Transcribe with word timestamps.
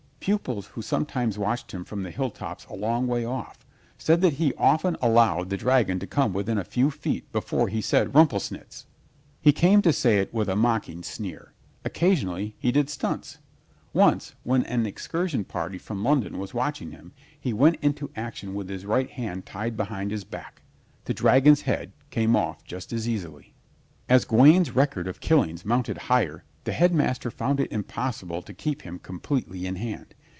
Pupils 0.23 0.67
who 0.67 0.83
sometimes 0.83 1.39
watched 1.39 1.71
him 1.71 1.83
from 1.83 2.03
the 2.03 2.11
hill 2.11 2.29
tops 2.29 2.65
a 2.65 2.75
long 2.75 3.07
way 3.07 3.25
off 3.25 3.65
said 3.97 4.21
that 4.21 4.33
he 4.33 4.53
often 4.53 4.95
allowed 5.01 5.49
the 5.49 5.57
dragon 5.57 5.97
to 5.97 6.05
come 6.05 6.31
within 6.31 6.59
a 6.59 6.63
few 6.63 6.91
feet 6.91 7.31
before 7.31 7.69
he 7.69 7.81
said 7.81 8.13
"Rumplesnitz." 8.13 8.85
He 9.41 9.51
came 9.51 9.81
to 9.81 9.91
say 9.91 10.19
it 10.19 10.31
with 10.31 10.47
a 10.47 10.55
mocking 10.55 11.01
sneer. 11.01 11.53
Occasionally 11.83 12.53
he 12.59 12.71
did 12.71 12.87
stunts. 12.87 13.39
Once 13.93 14.35
when 14.43 14.63
an 14.65 14.85
excursion 14.85 15.43
party 15.43 15.79
from 15.79 16.03
London 16.03 16.37
was 16.37 16.53
watching 16.53 16.91
him 16.91 17.13
he 17.39 17.51
went 17.51 17.77
into 17.81 18.11
action 18.15 18.53
with 18.53 18.69
his 18.69 18.85
right 18.85 19.09
hand 19.09 19.47
tied 19.47 19.75
behind 19.75 20.11
his 20.11 20.23
back. 20.23 20.61
The 21.05 21.15
dragon's 21.15 21.61
head 21.61 21.93
came 22.11 22.35
off 22.35 22.63
just 22.63 22.93
as 22.93 23.09
easily. 23.09 23.55
As 24.07 24.25
Gawaine's 24.25 24.69
record 24.75 25.07
of 25.07 25.19
killings 25.19 25.65
mounted 25.65 25.97
higher 25.97 26.43
the 26.63 26.73
Headmaster 26.73 27.31
found 27.31 27.59
it 27.59 27.71
impossible 27.71 28.43
to 28.43 28.53
keep 28.53 28.83
him 28.83 28.99
completely 28.99 29.65
in 29.65 29.77
hand. 29.77 30.13